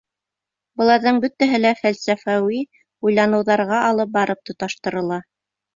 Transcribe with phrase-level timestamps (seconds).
[0.81, 2.59] Быларҙың бөтәһе лә фәлсәфәүи
[3.09, 5.27] уйланыуҙарға алып барып тоташтырыла.